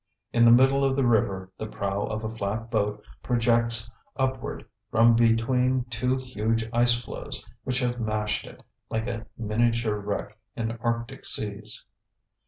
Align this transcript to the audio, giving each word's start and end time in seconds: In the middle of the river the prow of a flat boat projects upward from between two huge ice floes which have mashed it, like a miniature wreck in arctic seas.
In 0.33 0.43
the 0.45 0.51
middle 0.51 0.83
of 0.83 0.95
the 0.95 1.05
river 1.05 1.51
the 1.59 1.67
prow 1.67 2.05
of 2.05 2.23
a 2.23 2.29
flat 2.35 2.71
boat 2.71 3.03
projects 3.21 3.91
upward 4.15 4.65
from 4.89 5.15
between 5.15 5.83
two 5.91 6.17
huge 6.17 6.67
ice 6.73 6.99
floes 6.99 7.45
which 7.65 7.77
have 7.81 7.99
mashed 8.01 8.47
it, 8.47 8.63
like 8.89 9.05
a 9.05 9.27
miniature 9.37 9.97
wreck 9.99 10.39
in 10.55 10.71
arctic 10.81 11.23
seas. 11.27 11.85